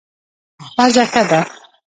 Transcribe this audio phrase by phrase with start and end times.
[0.75, 1.41] پزه ښه ده.